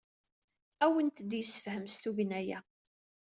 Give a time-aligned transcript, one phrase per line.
[0.83, 2.59] Ad awent-d-yessefhem s tugna-a.